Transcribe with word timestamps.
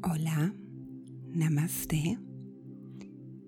Hola, 0.00 0.54
namaste. 1.26 2.20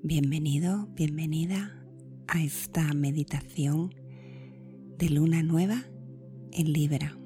Bienvenido, 0.02 0.88
bienvenida 0.96 1.80
a 2.26 2.42
esta 2.42 2.92
meditación 2.92 3.94
de 4.98 5.10
luna 5.10 5.44
nueva 5.44 5.84
en 6.50 6.72
Libra. 6.72 7.16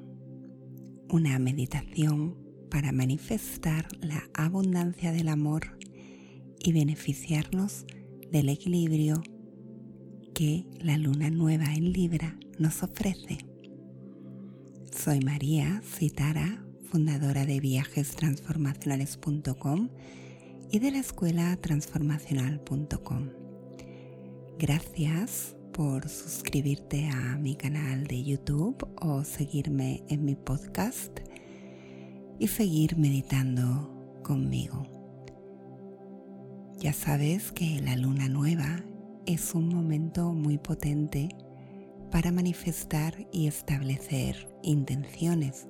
Una 1.08 1.38
meditación 1.38 2.36
para 2.70 2.92
manifestar 2.92 3.88
la 4.02 4.28
abundancia 4.34 5.10
del 5.10 5.28
amor 5.28 5.78
y 6.58 6.72
beneficiarnos 6.72 7.86
del 8.30 8.50
equilibrio 8.50 9.22
que 10.34 10.66
la 10.80 10.98
luna 10.98 11.30
nueva 11.30 11.74
en 11.74 11.92
Libra 11.92 12.38
nos 12.58 12.82
ofrece. 12.82 13.38
Soy 14.92 15.20
María 15.20 15.80
Citara, 15.82 16.63
fundadora 16.94 17.44
de 17.44 17.58
viajestransformacionales.com 17.58 19.88
y 20.70 20.78
de 20.78 20.92
la 20.92 20.98
escuela 20.98 21.56
transformacional.com. 21.56 23.30
Gracias 24.60 25.56
por 25.72 26.08
suscribirte 26.08 27.08
a 27.08 27.36
mi 27.36 27.56
canal 27.56 28.06
de 28.06 28.22
YouTube 28.22 28.86
o 29.02 29.24
seguirme 29.24 30.04
en 30.08 30.24
mi 30.24 30.36
podcast 30.36 31.18
y 32.38 32.46
seguir 32.46 32.96
meditando 32.96 33.90
conmigo. 34.22 34.86
Ya 36.78 36.92
sabes 36.92 37.50
que 37.50 37.80
la 37.80 37.96
luna 37.96 38.28
nueva 38.28 38.84
es 39.26 39.52
un 39.56 39.68
momento 39.68 40.32
muy 40.32 40.58
potente 40.58 41.30
para 42.12 42.30
manifestar 42.30 43.26
y 43.32 43.48
establecer 43.48 44.46
intenciones. 44.62 45.66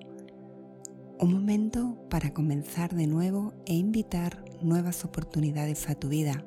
Un 1.25 1.33
momento 1.33 1.97
para 2.11 2.35
comenzar 2.35 2.95
de 2.95 3.07
nuevo 3.07 3.55
e 3.65 3.73
invitar 3.73 4.45
nuevas 4.61 5.07
oportunidades 5.07 5.89
a 5.89 5.95
tu 5.95 6.11
vida. 6.11 6.45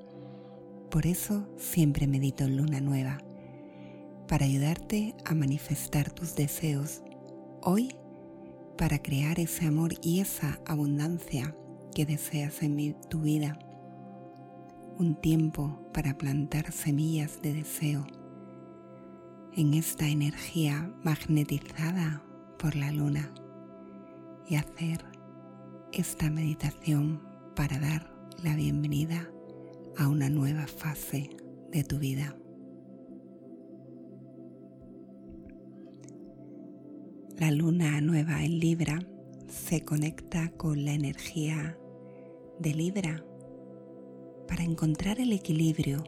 Por 0.92 1.08
eso 1.08 1.50
siempre 1.58 2.06
medito 2.06 2.44
en 2.44 2.58
luna 2.58 2.80
nueva, 2.80 3.18
para 4.28 4.46
ayudarte 4.46 5.16
a 5.26 5.34
manifestar 5.34 6.12
tus 6.12 6.36
deseos. 6.36 7.02
Hoy, 7.64 7.96
para 8.78 9.02
crear 9.02 9.40
ese 9.40 9.66
amor 9.66 9.96
y 10.04 10.20
esa 10.20 10.60
abundancia 10.68 11.56
que 11.96 12.06
deseas 12.06 12.62
en 12.62 12.96
tu 13.10 13.22
vida 13.22 13.58
un 15.00 15.16
tiempo 15.16 15.90
para 15.92 16.20
plantar 16.20 16.72
semillas 16.72 17.42
de 17.42 17.56
deseo 17.56 18.06
en 19.54 19.74
esta 19.74 20.08
energía 20.08 20.94
magnetizada 21.04 22.22
por 22.60 22.76
la 22.76 22.92
luna 22.92 23.34
y 24.48 24.56
hacer 24.56 25.04
esta 25.92 26.30
meditación 26.30 27.22
para 27.56 27.80
dar 27.80 28.12
la 28.44 28.56
bienvenida 28.56 29.30
a 29.98 30.08
una 30.08 30.30
nueva 30.30 30.68
fase 30.68 31.30
de 31.72 31.84
tu 31.84 31.98
vida. 31.98 32.36
La 37.38 37.52
luna 37.52 38.00
nueva 38.02 38.44
en 38.44 38.60
Libra 38.60 39.00
se 39.48 39.84
conecta 39.84 40.50
con 40.58 40.86
la 40.86 40.94
energía 40.94 41.78
de 42.60 42.74
Libra 42.74 43.24
para 44.48 44.64
encontrar 44.64 45.20
el 45.20 45.34
equilibrio, 45.34 46.04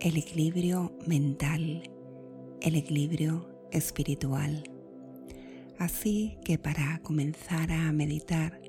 el 0.00 0.16
equilibrio 0.16 0.92
mental, 1.06 1.90
el 2.60 2.74
equilibrio 2.74 3.48
espiritual. 3.72 4.75
Así 5.78 6.38
que 6.44 6.58
para 6.58 6.98
comenzar 7.02 7.70
a 7.70 7.92
meditar, 7.92 8.60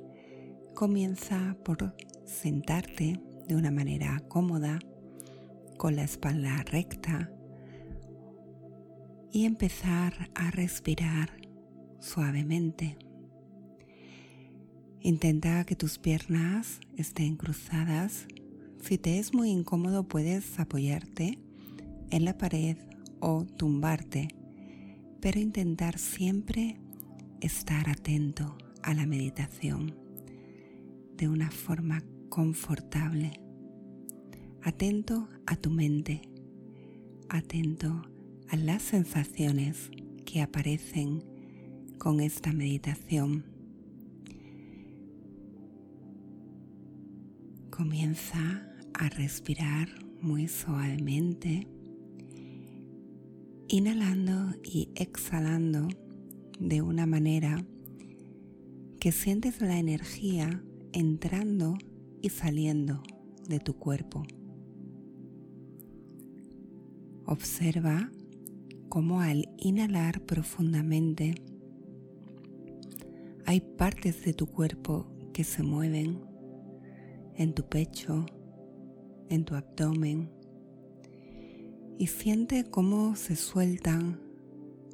comienza 0.73 1.55
por 1.63 1.95
sentarte 2.25 3.21
de 3.47 3.55
una 3.55 3.71
manera 3.71 4.21
cómoda, 4.27 4.79
con 5.77 5.95
la 5.95 6.03
espalda 6.03 6.63
recta 6.63 7.31
y 9.31 9.45
empezar 9.45 10.31
a 10.33 10.49
respirar 10.51 11.29
suavemente. 11.99 12.97
Intenta 15.01 15.63
que 15.65 15.75
tus 15.75 15.99
piernas 15.99 16.79
estén 16.95 17.35
cruzadas 17.37 18.27
si 18.81 18.97
te 18.97 19.19
es 19.19 19.33
muy 19.33 19.49
incómodo 19.49 20.07
puedes 20.07 20.59
apoyarte 20.59 21.39
en 22.09 22.25
la 22.25 22.37
pared 22.37 22.77
o 23.19 23.45
tumbarte, 23.45 24.29
pero 25.19 25.39
intentar 25.39 25.99
siempre 25.99 26.79
estar 27.41 27.89
atento 27.89 28.57
a 28.83 28.93
la 28.93 29.05
meditación 29.05 29.95
de 31.15 31.27
una 31.27 31.51
forma 31.51 32.03
confortable, 32.29 33.31
atento 34.61 35.27
a 35.45 35.55
tu 35.55 35.69
mente, 35.69 36.21
atento 37.29 38.03
a 38.49 38.55
las 38.55 38.83
sensaciones 38.83 39.91
que 40.25 40.41
aparecen 40.41 41.23
con 41.97 42.19
esta 42.19 42.53
meditación. 42.53 43.45
Comienza 47.69 48.73
a 48.93 49.09
respirar 49.09 49.89
muy 50.21 50.47
suavemente, 50.47 51.67
inhalando 53.67 54.55
y 54.63 54.89
exhalando 54.95 55.87
de 56.59 56.81
una 56.81 57.05
manera 57.05 57.65
que 58.99 59.11
sientes 59.11 59.61
la 59.61 59.77
energía 59.77 60.63
entrando 60.91 61.77
y 62.21 62.29
saliendo 62.29 63.03
de 63.47 63.59
tu 63.59 63.75
cuerpo. 63.75 64.23
Observa 67.25 68.11
cómo 68.89 69.21
al 69.21 69.49
inhalar 69.57 70.21
profundamente 70.21 71.35
hay 73.45 73.61
partes 73.61 74.25
de 74.25 74.33
tu 74.33 74.47
cuerpo 74.47 75.07
que 75.33 75.43
se 75.43 75.63
mueven 75.63 76.19
en 77.35 77.53
tu 77.53 77.63
pecho, 77.67 78.25
en 79.29 79.45
tu 79.45 79.55
abdomen 79.55 80.31
y 81.99 82.07
siente 82.07 82.63
cómo 82.63 83.15
se 83.15 83.35
sueltan 83.35 84.19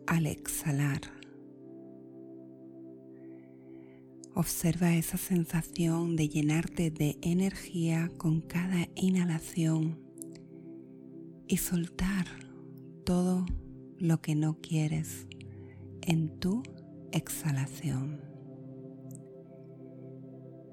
al 0.06 0.26
exhalar. 0.26 1.23
Observa 4.36 4.96
esa 4.96 5.18
sensación 5.18 6.16
de 6.16 6.28
llenarte 6.28 6.90
de 6.90 7.18
energía 7.22 8.12
con 8.18 8.42
cada 8.42 8.88
inhalación 8.96 10.00
y 11.48 11.58
soltar 11.58 12.26
todo 13.06 13.46
lo 14.00 14.22
que 14.22 14.34
no 14.34 14.58
quieres 14.60 15.28
en 16.02 16.40
tu 16.40 16.64
exhalación. 17.12 18.22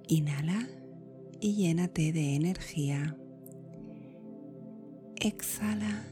Inhala 0.08 0.66
y 1.38 1.54
llénate 1.54 2.12
de 2.12 2.36
energía. 2.36 3.14
Exhala 5.16 6.06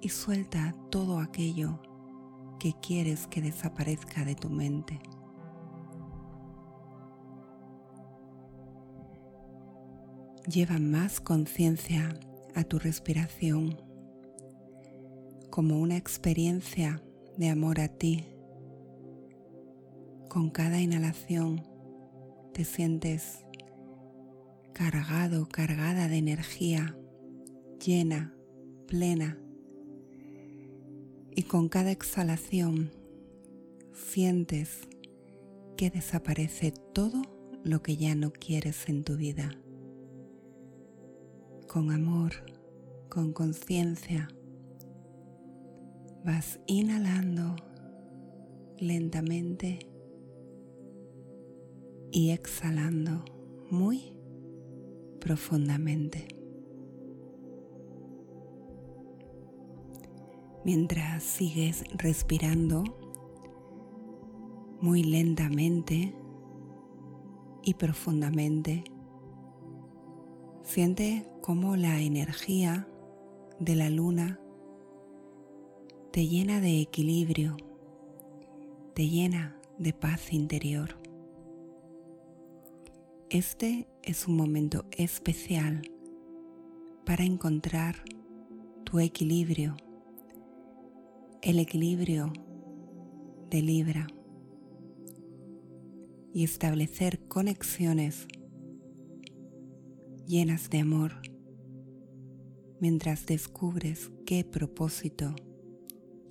y 0.00 0.08
suelta 0.08 0.74
todo 0.90 1.20
aquello 1.20 1.80
que 2.58 2.74
quieres 2.82 3.28
que 3.28 3.40
desaparezca 3.40 4.24
de 4.24 4.34
tu 4.34 4.50
mente. 4.50 5.00
Lleva 10.48 10.78
más 10.78 11.20
conciencia 11.20 12.16
a 12.54 12.62
tu 12.62 12.78
respiración 12.78 13.82
como 15.50 15.80
una 15.80 15.96
experiencia 15.96 17.02
de 17.36 17.48
amor 17.48 17.80
a 17.80 17.88
ti. 17.88 18.24
Con 20.28 20.50
cada 20.50 20.80
inhalación 20.80 21.66
te 22.52 22.64
sientes 22.64 23.40
cargado, 24.72 25.48
cargada 25.48 26.06
de 26.06 26.18
energía, 26.18 26.96
llena, 27.84 28.32
plena. 28.86 29.38
Y 31.34 31.42
con 31.42 31.68
cada 31.68 31.90
exhalación 31.90 32.92
sientes 33.92 34.86
que 35.76 35.90
desaparece 35.90 36.72
todo 36.92 37.22
lo 37.64 37.82
que 37.82 37.96
ya 37.96 38.14
no 38.14 38.32
quieres 38.32 38.88
en 38.88 39.02
tu 39.02 39.16
vida. 39.16 39.50
Con 41.66 41.90
amor, 41.90 42.32
con 43.08 43.32
conciencia, 43.32 44.28
vas 46.24 46.58
inhalando 46.66 47.56
lentamente 48.78 49.80
y 52.12 52.30
exhalando 52.30 53.24
muy 53.70 54.16
profundamente. 55.20 56.28
Mientras 60.64 61.22
sigues 61.22 61.84
respirando 61.96 62.84
muy 64.80 65.02
lentamente 65.02 66.14
y 67.62 67.74
profundamente. 67.74 68.84
Siente 70.66 71.24
cómo 71.42 71.76
la 71.76 72.00
energía 72.00 72.88
de 73.60 73.76
la 73.76 73.88
luna 73.88 74.40
te 76.10 76.26
llena 76.26 76.60
de 76.60 76.80
equilibrio, 76.80 77.56
te 78.92 79.08
llena 79.08 79.56
de 79.78 79.92
paz 79.92 80.32
interior. 80.32 80.98
Este 83.30 83.86
es 84.02 84.26
un 84.26 84.36
momento 84.36 84.84
especial 84.90 85.82
para 87.06 87.22
encontrar 87.22 88.02
tu 88.82 88.98
equilibrio, 88.98 89.76
el 91.42 91.60
equilibrio 91.60 92.32
de 93.50 93.62
Libra 93.62 94.08
y 96.34 96.42
establecer 96.42 97.20
conexiones 97.28 98.26
llenas 100.26 100.70
de 100.70 100.80
amor 100.80 101.12
mientras 102.80 103.26
descubres 103.26 104.10
qué 104.26 104.44
propósito 104.44 105.34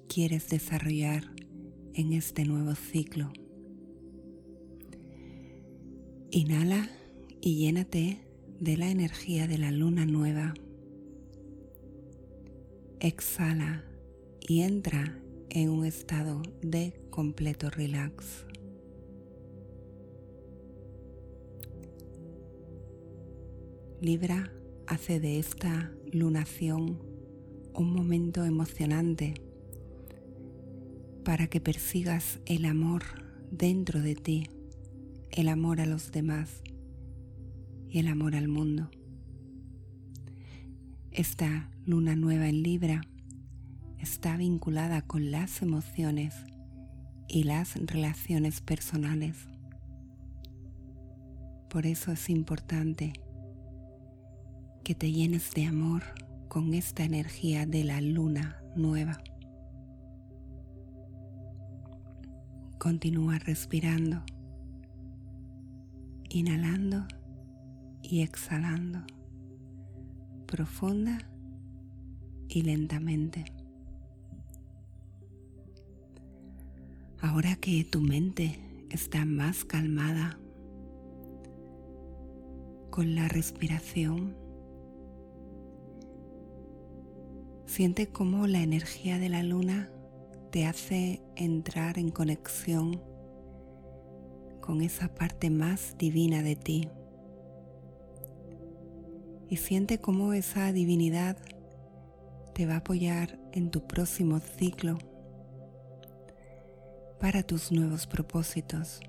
quieres 0.07 0.50
desarrollar 0.50 1.31
en 1.94 2.13
este 2.13 2.45
nuevo 2.45 2.75
ciclo. 2.75 3.31
Inhala 6.30 6.89
y 7.42 7.57
llénate 7.57 8.19
de 8.59 8.77
la 8.77 8.89
energía 8.89 9.47
de 9.47 9.57
la 9.57 9.71
luna 9.71 10.06
nueva. 10.06 10.53
Exhala 13.00 13.86
y 14.41 14.62
entra 14.62 15.19
en 15.50 15.69
un 15.69 15.86
estado 15.86 16.41
de 16.62 17.00
completo 17.09 17.69
relax. 17.69 18.44
Libra 24.05 24.51
hace 24.85 25.19
de 25.19 25.39
esta 25.39 25.91
lunación 26.13 27.01
un 27.73 27.91
momento 27.91 28.45
emocionante 28.45 29.33
para 31.23 31.47
que 31.47 31.59
persigas 31.59 32.39
el 32.45 32.65
amor 32.65 33.01
dentro 33.49 34.03
de 34.03 34.13
ti, 34.13 34.47
el 35.31 35.47
amor 35.47 35.81
a 35.81 35.87
los 35.87 36.11
demás 36.11 36.61
y 37.89 37.97
el 37.97 38.07
amor 38.07 38.35
al 38.35 38.47
mundo. 38.47 38.91
Esta 41.09 41.71
luna 41.87 42.15
nueva 42.15 42.47
en 42.47 42.61
Libra 42.61 43.01
está 43.97 44.37
vinculada 44.37 45.01
con 45.01 45.31
las 45.31 45.63
emociones 45.63 46.35
y 47.27 47.41
las 47.41 47.73
relaciones 47.75 48.61
personales. 48.61 49.47
Por 51.71 51.87
eso 51.87 52.11
es 52.11 52.29
importante 52.29 53.25
que 54.85 54.93
te 54.93 55.11
llenes 55.11 55.51
de 55.55 55.65
amor 55.65 56.03
con 56.47 56.75
esta 56.75 57.03
energía 57.03 57.65
de 57.65 57.83
la 57.83 58.01
luna 58.01 58.61
nueva. 58.75 59.19
Continúa 62.77 63.39
respirando, 63.39 64.21
inhalando 66.29 67.07
y 68.03 68.21
exhalando, 68.21 68.99
profunda 70.45 71.17
y 72.47 72.61
lentamente. 72.61 73.45
Ahora 77.21 77.55
que 77.55 77.83
tu 77.85 78.01
mente 78.01 78.85
está 78.91 79.25
más 79.25 79.65
calmada 79.65 80.38
con 82.91 83.15
la 83.15 83.27
respiración, 83.27 84.44
siente 87.75 88.07
cómo 88.07 88.48
la 88.48 88.62
energía 88.62 89.19
de 89.19 89.27
la 89.27 89.44
luna 89.44 89.89
te 90.50 90.66
hace 90.66 91.22
entrar 91.36 92.00
en 92.00 92.10
conexión 92.10 93.01
con 94.62 94.81
esa 94.81 95.13
parte 95.13 95.50
más 95.50 95.98
divina 95.98 96.42
de 96.42 96.56
ti. 96.56 96.88
Y 99.50 99.57
siente 99.57 100.00
cómo 100.00 100.31
esa 100.31 100.72
divinidad 100.72 101.36
te 102.54 102.66
va 102.66 102.75
a 102.75 102.77
apoyar 102.77 103.38
en 103.51 103.69
tu 103.72 103.86
próximo 103.86 104.39
ciclo 104.39 104.98
para 107.19 107.44
tus 107.44 107.74
nuevos 107.74 108.07
propósitos. 108.07 109.01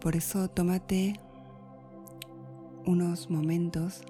Por 0.00 0.16
eso 0.16 0.48
tómate 0.48 1.20
unos 2.86 3.28
momentos 3.28 4.00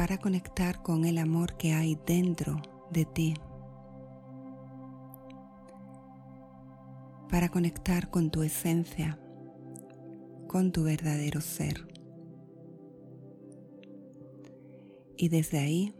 para 0.00 0.16
conectar 0.16 0.82
con 0.82 1.04
el 1.04 1.18
amor 1.18 1.58
que 1.58 1.74
hay 1.74 1.94
dentro 2.06 2.62
de 2.90 3.04
ti. 3.04 3.34
Para 7.28 7.50
conectar 7.50 8.08
con 8.08 8.30
tu 8.30 8.42
esencia, 8.42 9.20
con 10.48 10.72
tu 10.72 10.84
verdadero 10.84 11.42
ser. 11.42 11.86
Y 15.18 15.28
desde 15.28 15.58
ahí 15.58 15.94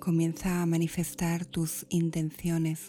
comienza 0.00 0.62
a 0.62 0.64
manifestar 0.64 1.44
tus 1.44 1.84
intenciones. 1.90 2.88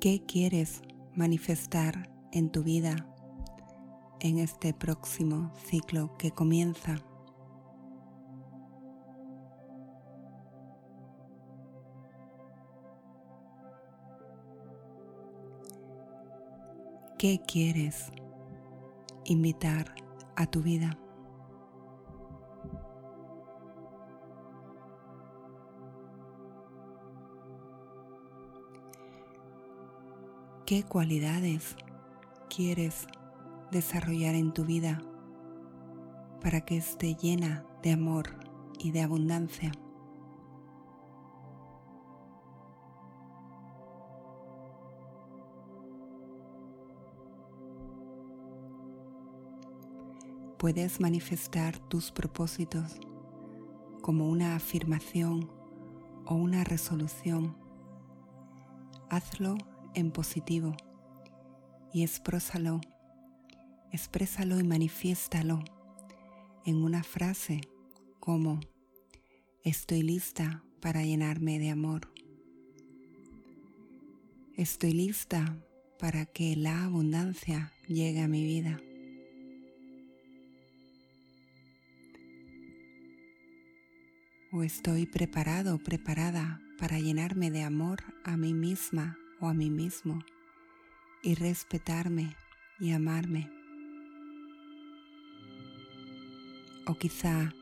¿Qué 0.00 0.22
quieres 0.26 0.82
manifestar 1.14 2.09
en 2.32 2.50
tu 2.50 2.62
vida 2.62 3.06
en 4.20 4.38
este 4.38 4.74
próximo 4.74 5.50
ciclo 5.66 6.16
que 6.18 6.30
comienza. 6.30 6.96
¿Qué 17.18 17.42
quieres 17.46 18.10
invitar 19.24 19.94
a 20.36 20.46
tu 20.46 20.62
vida? 20.62 20.98
¿Qué 30.64 30.84
cualidades 30.84 31.76
quieres 32.50 33.06
desarrollar 33.70 34.34
en 34.34 34.52
tu 34.52 34.64
vida 34.64 35.00
para 36.42 36.62
que 36.62 36.76
esté 36.76 37.14
llena 37.14 37.64
de 37.82 37.92
amor 37.92 38.40
y 38.78 38.90
de 38.90 39.02
abundancia. 39.02 39.72
Puedes 50.58 51.00
manifestar 51.00 51.78
tus 51.78 52.10
propósitos 52.10 52.98
como 54.02 54.28
una 54.28 54.56
afirmación 54.56 55.50
o 56.26 56.34
una 56.34 56.64
resolución. 56.64 57.56
Hazlo 59.08 59.56
en 59.94 60.10
positivo 60.10 60.74
y 61.92 62.02
exprésalo, 62.02 62.80
exprésalo 63.92 64.60
y 64.60 64.64
manifiéstalo 64.64 65.62
en 66.64 66.82
una 66.82 67.02
frase 67.02 67.60
como 68.20 68.60
estoy 69.64 70.02
lista 70.02 70.62
para 70.80 71.02
llenarme 71.02 71.58
de 71.58 71.70
amor. 71.70 72.12
Estoy 74.56 74.92
lista 74.92 75.56
para 75.98 76.26
que 76.26 76.54
la 76.56 76.84
abundancia 76.84 77.72
llegue 77.88 78.20
a 78.20 78.28
mi 78.28 78.44
vida. 78.44 78.80
O 84.52 84.62
estoy 84.62 85.06
preparado, 85.06 85.78
preparada 85.78 86.60
para 86.78 86.98
llenarme 86.98 87.50
de 87.50 87.62
amor 87.62 88.02
a 88.24 88.36
mí 88.36 88.52
misma 88.52 89.16
o 89.40 89.46
a 89.46 89.54
mí 89.54 89.70
mismo 89.70 90.20
y 91.22 91.34
respetarme 91.34 92.36
y 92.78 92.92
amarme. 92.92 93.50
O 96.86 96.94
quizá 96.94 97.52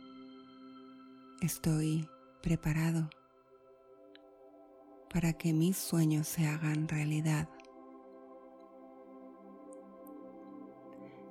estoy 1.41 2.09
preparado 2.43 3.11
para 5.13 5.33
que 5.33 5.53
mis 5.53 5.77
sueños 5.77 6.29
se 6.29 6.47
hagan 6.47 6.89
realidad. 6.89 7.49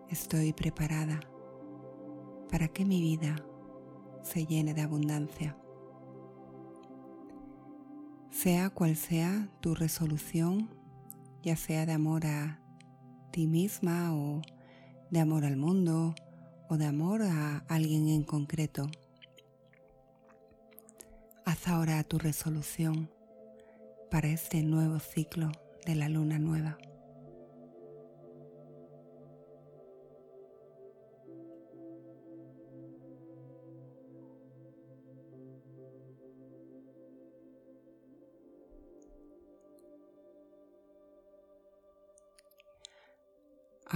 Estoy 0.10 0.54
preparada 0.54 1.20
para 2.50 2.68
que 2.68 2.86
mi 2.86 3.02
vida 3.02 3.36
se 4.22 4.46
llene 4.46 4.74
de 4.74 4.82
abundancia. 4.82 5.58
Sea 8.30 8.70
cual 8.70 8.96
sea 8.96 9.50
tu 9.62 9.76
resolución, 9.76 10.77
ya 11.44 11.56
sea 11.56 11.86
de 11.86 11.94
amor 11.94 12.26
a 12.26 12.60
ti 13.32 13.48
misma 13.48 14.16
o 14.16 14.42
de 15.10 15.20
amor 15.20 15.46
al 15.46 15.58
mundo 15.58 16.16
o 16.70 16.78
de 16.78 16.86
amor 16.86 17.22
a 17.24 17.60
alguien 17.68 18.10
en 18.10 18.24
concreto. 18.24 18.90
Haz 21.46 21.68
ahora 21.68 22.04
tu 22.04 22.18
resolución 22.18 23.10
para 24.12 24.28
este 24.28 24.64
nuevo 24.64 25.00
ciclo 25.00 25.52
de 25.86 25.96
la 25.96 26.10
luna 26.10 26.40
nueva. 26.40 26.78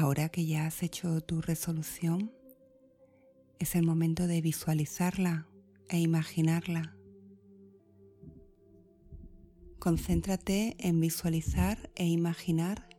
Ahora 0.01 0.29
que 0.29 0.47
ya 0.47 0.65
has 0.65 0.81
hecho 0.81 1.21
tu 1.21 1.41
resolución, 1.41 2.31
es 3.59 3.75
el 3.75 3.85
momento 3.85 4.25
de 4.25 4.41
visualizarla 4.41 5.47
e 5.89 5.99
imaginarla. 5.99 6.97
Concéntrate 9.77 10.75
en 10.79 10.99
visualizar 10.99 11.91
e 11.93 12.07
imaginar 12.07 12.89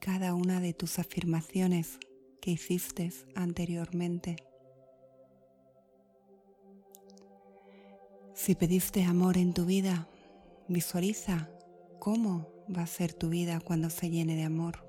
cada 0.00 0.34
una 0.34 0.60
de 0.60 0.74
tus 0.74 0.98
afirmaciones 0.98 2.00
que 2.40 2.50
hiciste 2.50 3.12
anteriormente. 3.36 4.34
Si 8.34 8.56
pediste 8.56 9.04
amor 9.04 9.38
en 9.38 9.54
tu 9.54 9.64
vida, 9.64 10.08
visualiza 10.66 11.48
cómo 12.00 12.48
va 12.76 12.82
a 12.82 12.88
ser 12.88 13.12
tu 13.14 13.28
vida 13.28 13.60
cuando 13.60 13.90
se 13.90 14.10
llene 14.10 14.34
de 14.34 14.42
amor. 14.42 14.85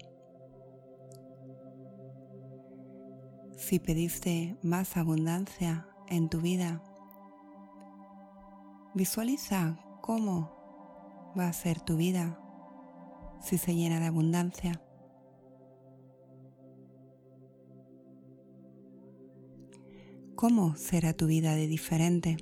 Si 3.57 3.79
pediste 3.79 4.55
más 4.61 4.97
abundancia 4.97 5.89
en 6.07 6.29
tu 6.29 6.39
vida, 6.39 6.83
visualiza 8.93 9.79
cómo 10.01 11.33
va 11.37 11.47
a 11.47 11.53
ser 11.53 11.81
tu 11.81 11.97
vida 11.97 12.39
si 13.41 13.57
se 13.57 13.75
llena 13.75 13.99
de 13.99 14.05
abundancia. 14.05 14.81
¿Cómo 20.35 20.75
será 20.75 21.13
tu 21.13 21.25
vida 21.25 21.55
de 21.55 21.65
diferente? 21.65 22.37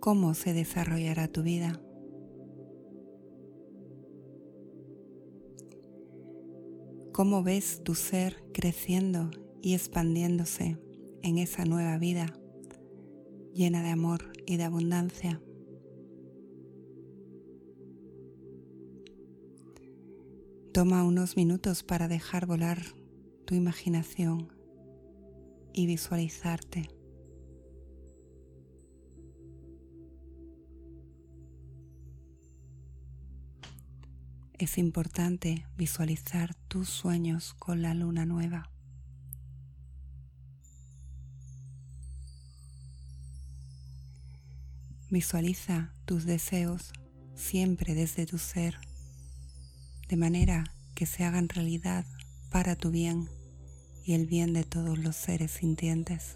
¿Cómo 0.00 0.34
se 0.34 0.52
desarrollará 0.52 1.28
tu 1.28 1.42
vida? 1.42 1.80
Cómo 7.16 7.42
ves 7.42 7.82
tu 7.82 7.94
ser 7.94 8.44
creciendo 8.52 9.30
y 9.62 9.72
expandiéndose 9.72 10.76
en 11.22 11.38
esa 11.38 11.64
nueva 11.64 11.96
vida 11.96 12.38
llena 13.54 13.82
de 13.82 13.88
amor 13.88 14.34
y 14.44 14.58
de 14.58 14.64
abundancia. 14.64 15.40
Toma 20.74 21.04
unos 21.04 21.38
minutos 21.38 21.82
para 21.82 22.06
dejar 22.06 22.44
volar 22.44 22.82
tu 23.46 23.54
imaginación 23.54 24.52
y 25.72 25.86
visualizarte. 25.86 26.95
Es 34.58 34.78
importante 34.78 35.66
visualizar 35.76 36.54
tus 36.68 36.88
sueños 36.88 37.52
con 37.58 37.82
la 37.82 37.92
luna 37.92 38.24
nueva. 38.24 38.70
Visualiza 45.10 45.92
tus 46.06 46.24
deseos 46.24 46.92
siempre 47.34 47.94
desde 47.94 48.24
tu 48.24 48.38
ser, 48.38 48.78
de 50.08 50.16
manera 50.16 50.64
que 50.94 51.04
se 51.04 51.24
hagan 51.24 51.50
realidad 51.50 52.06
para 52.50 52.76
tu 52.76 52.90
bien 52.90 53.28
y 54.06 54.14
el 54.14 54.26
bien 54.26 54.54
de 54.54 54.64
todos 54.64 54.98
los 54.98 55.16
seres 55.16 55.50
sintientes. 55.50 56.34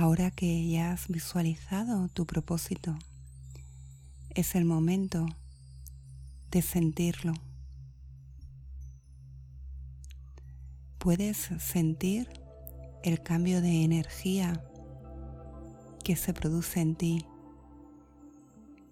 Ahora 0.00 0.30
que 0.30 0.68
ya 0.68 0.92
has 0.92 1.08
visualizado 1.08 2.06
tu 2.06 2.24
propósito, 2.24 2.96
es 4.30 4.54
el 4.54 4.64
momento 4.64 5.26
de 6.52 6.62
sentirlo. 6.62 7.34
Puedes 10.98 11.50
sentir 11.58 12.28
el 13.02 13.20
cambio 13.24 13.60
de 13.60 13.82
energía 13.82 14.62
que 16.04 16.14
se 16.14 16.32
produce 16.32 16.80
en 16.80 16.94
ti 16.94 17.26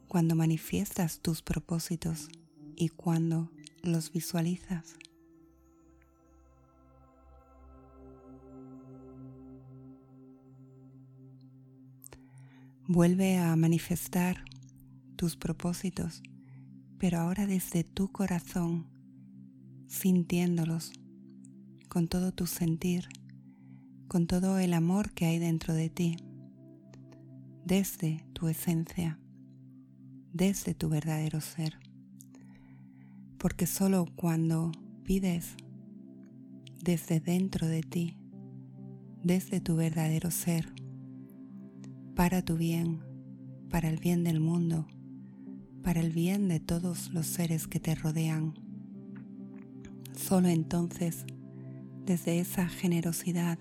cuando 0.09 0.35
manifiestas 0.35 1.21
tus 1.21 1.41
propósitos 1.41 2.29
y 2.75 2.89
cuando 2.89 3.53
los 3.85 4.11
visualizas. 4.11 4.97
Vuelve 12.89 13.37
a 13.39 13.57
manifestar 13.57 14.45
tus 15.17 15.35
propósitos, 15.35 16.23
pero 16.99 17.19
ahora 17.19 17.49
desde 17.49 17.83
tu 17.83 18.13
corazón, 18.13 18.87
sintiéndolos 19.89 20.93
con 21.89 22.07
todo 22.07 22.31
tu 22.31 22.47
sentir, 22.47 23.09
con 24.07 24.29
todo 24.29 24.61
el 24.61 24.73
amor 24.73 25.11
que 25.11 25.27
hay 25.27 25.41
dentro 25.41 25.75
de 25.75 25.91
ti, 25.91 26.17
desde 27.65 28.25
tu 28.33 28.47
esencia, 28.47 29.19
desde 30.33 30.73
tu 30.73 30.89
verdadero 30.89 31.41
ser. 31.41 31.81
Porque 33.37 33.67
solo 33.67 34.07
cuando 34.15 34.71
pides 35.03 35.57
desde 36.81 37.19
dentro 37.19 37.67
de 37.67 37.83
ti, 37.83 38.17
desde 39.25 39.61
tu 39.61 39.75
verdadero 39.75 40.31
ser, 40.31 40.73
para 42.17 42.41
tu 42.41 42.57
bien, 42.57 43.01
para 43.69 43.91
el 43.91 43.99
bien 43.99 44.25
del 44.25 44.41
mundo, 44.41 44.87
para 45.83 46.01
el 46.01 46.13
bien 46.13 46.49
de 46.49 46.61
todos 46.61 47.13
los 47.13 47.27
seres 47.27 47.69
que 47.69 47.79
te 47.79 47.95
rodean. 47.95 48.55
Solo 50.17 50.49
entonces, 50.49 51.27
desde 52.07 52.41
esa 52.41 52.69
generosidad, 52.69 53.59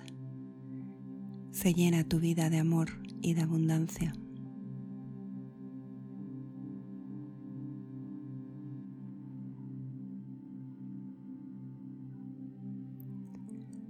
se 1.51 1.73
llena 1.73 2.05
tu 2.05 2.21
vida 2.21 2.49
de 2.49 2.59
amor 2.59 2.91
y 3.21 3.33
de 3.33 3.41
abundancia. 3.41 4.13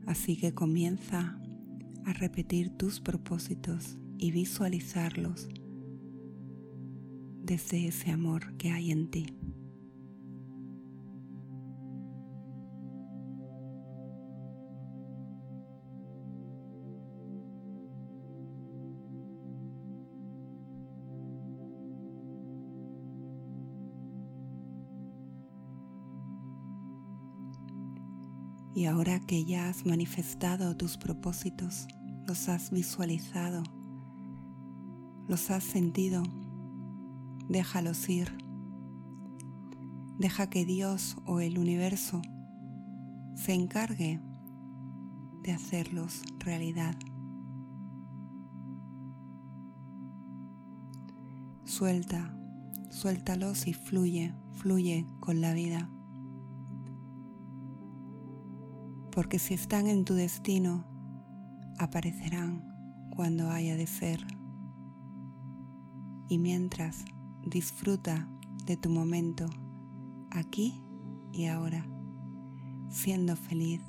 Así 0.08 0.38
que 0.38 0.56
comienza 0.56 1.40
a 2.04 2.14
repetir 2.14 2.72
tus 2.72 3.00
propósitos 3.00 4.00
y 4.18 4.32
visualizarlos 4.32 5.50
desde 7.44 7.88
ese 7.88 8.12
amor 8.12 8.56
que 8.58 8.72
hay 8.72 8.92
en 8.92 9.10
ti. 9.10 9.28
Y 28.76 28.88
ahora 28.88 29.22
que 29.26 29.46
ya 29.46 29.70
has 29.70 29.86
manifestado 29.86 30.76
tus 30.76 30.98
propósitos, 30.98 31.88
los 32.28 32.50
has 32.50 32.72
visualizado 32.72 33.64
los 35.28 35.52
has 35.52 35.64
sentido, 35.64 36.24
déjalos 37.50 38.08
ir. 38.10 38.38
Deja 40.18 40.50
que 40.50 40.66
Dios 40.66 41.18
o 41.26 41.40
el 41.40 41.60
universo 41.60 42.22
se 43.36 43.54
encargue 43.54 44.22
de 45.44 45.52
hacerlos 45.52 46.22
realidad. 46.40 46.96
Suelta 51.66 52.36
suéltalos 52.96 53.68
y 53.68 53.74
fluye, 53.74 54.34
fluye 54.54 55.06
con 55.20 55.42
la 55.42 55.54
vida. 55.54 55.90
Porque 59.12 59.38
si 59.38 59.54
están 59.54 59.88
en 59.88 60.06
tu 60.06 60.14
destino, 60.14 60.86
aparecerán 61.78 62.64
cuando 63.14 63.50
haya 63.50 63.76
de 63.76 63.86
ser. 63.86 64.26
Y 66.28 66.38
mientras 66.38 67.06
disfruta 67.46 68.28
de 68.66 68.78
tu 68.78 68.90
momento, 68.90 69.46
aquí 70.32 70.82
y 71.32 71.46
ahora, 71.46 71.86
siendo 72.90 73.36
feliz 73.36 73.82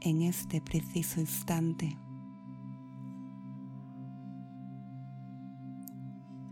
en 0.00 0.22
este 0.22 0.60
preciso 0.60 1.20
instante. 1.20 1.98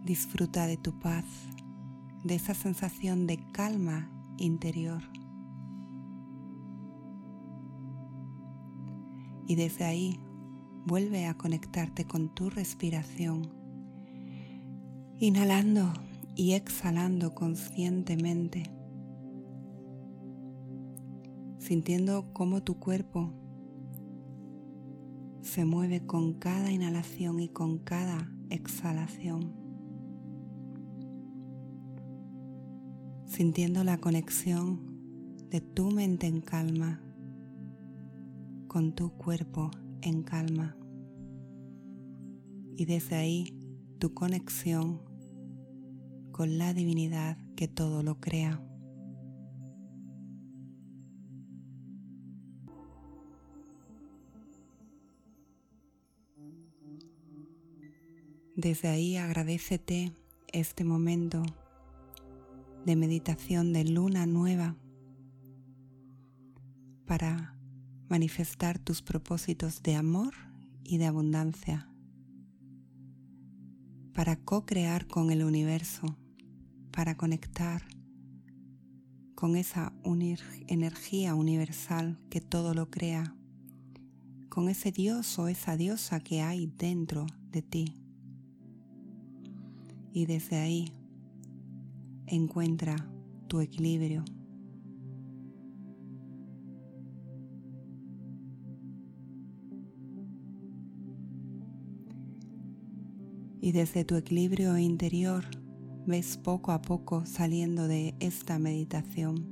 Disfruta 0.05 0.67
de 0.67 0.77
tu 0.77 0.99
paz, 0.99 1.25
de 2.25 2.35
esa 2.35 2.55
sensación 2.55 3.27
de 3.27 3.39
calma 3.53 4.11
interior. 4.37 5.03
Y 9.49 9.55
desde 9.55 9.85
ahí 9.85 10.21
vuelve 10.87 11.27
a 11.27 11.35
conectarte 11.35 12.05
con 12.05 12.29
tu 12.29 12.51
respiración, 12.51 13.53
inhalando 15.19 15.93
y 16.35 16.53
exhalando 16.53 17.35
conscientemente, 17.35 18.71
sintiendo 21.59 22.33
cómo 22.33 22.63
tu 22.63 22.79
cuerpo 22.79 23.33
se 25.43 25.65
mueve 25.65 26.07
con 26.07 26.35
cada 26.35 26.71
inhalación 26.71 27.41
y 27.41 27.49
con 27.49 27.79
cada 27.79 28.31
exhalación. 28.51 29.67
sintiendo 33.37 33.85
la 33.85 33.99
conexión 33.99 34.81
de 35.51 35.61
tu 35.61 35.91
mente 35.91 36.27
en 36.27 36.41
calma 36.41 37.03
con 38.67 38.95
tu 38.95 39.11
cuerpo 39.11 39.71
en 40.01 40.23
calma 40.23 40.75
y 42.79 42.87
desde 42.87 43.17
ahí 43.17 43.53
tu 43.99 44.15
conexión 44.15 45.03
con 46.37 46.59
la 46.59 46.75
divinidad 46.75 47.39
que 47.57 47.67
todo 47.67 48.03
lo 48.03 48.21
crea. 48.21 48.61
Desde 58.55 58.89
ahí 58.89 59.17
agradecete 59.17 60.13
este 60.49 60.85
momento 60.85 61.43
de 62.85 62.97
meditación 62.97 63.73
de 63.73 63.85
luna 63.85 64.27
nueva 64.27 64.77
para 67.07 67.59
manifestar 68.11 68.79
tus 68.79 69.01
propósitos 69.01 69.83
de 69.83 69.95
amor 69.95 70.35
y 70.85 70.99
de 70.99 71.07
abundancia, 71.07 71.91
para 74.13 74.37
co-crear 74.37 75.07
con 75.07 75.31
el 75.31 75.43
universo, 75.43 76.19
para 76.97 77.15
conectar 77.15 77.83
con 79.35 79.55
esa 79.55 79.93
energía 80.67 81.35
universal 81.35 82.19
que 82.31 82.41
todo 82.41 82.73
lo 82.73 82.91
crea, 82.91 83.37
con 84.49 84.71
ese 84.71 84.93
dios 84.93 85.39
o 85.39 85.49
esa 85.49 85.77
diosa 85.77 86.21
que 86.21 86.41
hay 86.41 86.73
dentro 86.79 87.27
de 87.53 87.61
ti. 87.61 87.95
Y 90.11 90.25
desde 90.25 90.57
ahí 90.57 90.91
encuentra 92.27 92.97
tu 93.47 93.61
equilibrio. 93.61 94.25
Y 103.61 103.73
desde 103.73 104.07
tu 104.07 104.15
equilibrio 104.15 104.79
interior 104.79 105.45
ves 106.07 106.37
poco 106.37 106.73
a 106.73 106.81
poco 106.81 107.27
saliendo 107.27 107.89
de 107.89 108.15
esta 108.21 108.59
meditación. 108.59 109.45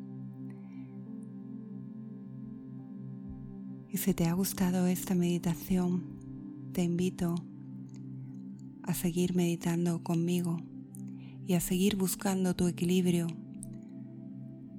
Y 3.88 3.98
si 3.98 4.14
te 4.14 4.26
ha 4.26 4.32
gustado 4.32 4.86
esta 4.86 5.14
meditación, 5.14 6.04
te 6.72 6.82
invito 6.82 7.34
a 8.82 8.94
seguir 8.94 9.34
meditando 9.34 10.02
conmigo 10.02 10.58
y 11.46 11.54
a 11.54 11.60
seguir 11.60 11.96
buscando 11.96 12.54
tu 12.54 12.66
equilibrio 12.66 13.26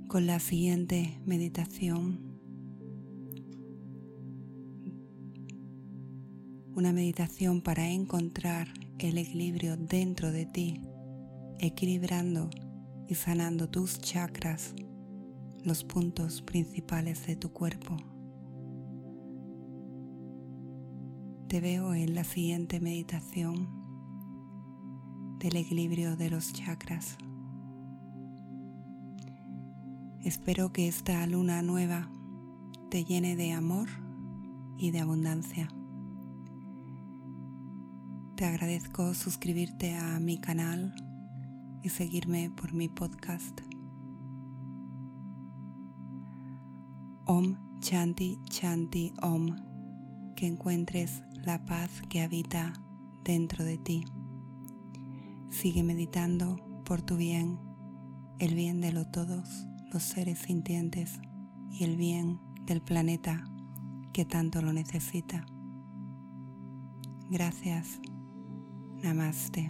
con 0.08 0.28
la 0.28 0.40
siguiente 0.40 1.20
meditación. 1.26 2.20
Una 6.76 6.92
meditación 6.92 7.62
para 7.62 7.90
encontrar 7.90 8.68
el 9.00 9.18
equilibrio 9.18 9.78
dentro 9.78 10.32
de 10.32 10.46
ti, 10.46 10.82
equilibrando 11.60 12.50
y 13.08 13.16
sanando 13.16 13.70
tus 13.70 14.00
chakras, 14.00 14.74
los 15.64 15.84
puntos 15.84 16.42
principales 16.42 17.26
de 17.28 17.36
tu 17.36 17.52
cuerpo. 17.52 17.98
Te 21.48 21.62
veo 21.62 21.94
en 21.94 22.16
la 22.16 22.24
siguiente 22.24 22.80
meditación 22.80 23.70
del 25.40 25.56
equilibrio 25.58 26.16
de 26.16 26.30
los 26.30 26.54
chakras. 26.54 27.18
Espero 30.24 30.74
que 30.74 30.88
esta 30.88 31.26
luna 31.28 31.62
nueva 31.62 32.10
te 32.90 33.06
llene 33.06 33.36
de 33.36 33.52
amor 33.52 33.88
y 34.78 34.90
de 34.92 35.00
abundancia. 35.00 35.68
Te 38.36 38.46
agradezco 38.46 39.14
suscribirte 39.14 39.96
a 39.96 40.20
mi 40.20 40.40
canal 40.40 40.94
y 41.86 41.90
seguirme 41.90 42.50
por 42.50 42.74
mi 42.74 42.90
podcast. 42.90 43.62
Om 47.28 47.80
Chanti 47.80 48.40
Chanti 48.50 49.14
Om, 49.22 49.56
que 50.36 50.48
encuentres 50.48 51.22
la 51.46 51.64
paz 51.64 52.02
que 52.10 52.22
habita 52.22 52.74
dentro 53.24 53.64
de 53.64 53.78
ti. 53.78 54.04
Sigue 55.52 55.84
meditando 55.84 56.56
por 56.86 57.04
tu 57.04 57.18
bien, 57.18 57.60
el 58.40 58.56
bien 58.56 58.82
de 58.82 58.92
lo 58.92 59.06
todos 59.06 59.68
los 59.94 60.02
seres 60.02 60.40
sintientes 60.40 61.20
y 61.70 61.84
el 61.84 61.98
bien 61.98 62.40
del 62.66 62.82
planeta 62.82 63.44
que 64.12 64.26
tanto 64.26 64.64
lo 64.64 64.74
necesita. 64.74 65.46
Gracias. 67.30 68.00
Namaste. 69.04 69.70